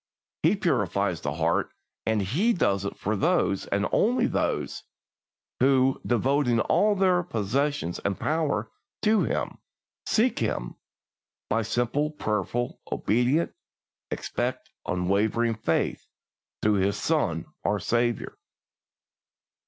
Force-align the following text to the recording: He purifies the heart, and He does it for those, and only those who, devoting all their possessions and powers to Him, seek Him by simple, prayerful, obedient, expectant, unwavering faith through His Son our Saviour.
He 0.41 0.55
purifies 0.55 1.21
the 1.21 1.33
heart, 1.33 1.69
and 2.07 2.23
He 2.23 2.53
does 2.53 2.85
it 2.85 2.97
for 2.97 3.15
those, 3.15 3.67
and 3.67 3.85
only 3.91 4.25
those 4.25 4.81
who, 5.59 6.01
devoting 6.03 6.59
all 6.59 6.95
their 6.95 7.21
possessions 7.21 7.99
and 7.99 8.19
powers 8.19 8.65
to 9.03 9.21
Him, 9.25 9.59
seek 10.07 10.39
Him 10.39 10.73
by 11.51 11.61
simple, 11.61 12.09
prayerful, 12.09 12.79
obedient, 12.91 13.53
expectant, 14.09 14.73
unwavering 14.87 15.53
faith 15.53 16.07
through 16.63 16.79
His 16.81 16.97
Son 16.97 17.45
our 17.63 17.79
Saviour. 17.79 18.39